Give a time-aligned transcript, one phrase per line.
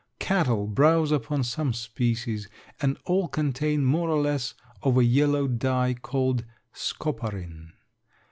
[0.17, 2.49] Cattle browse upon some species
[2.81, 6.43] and all contain more or less of a yellow dye called
[6.73, 7.73] scoparin.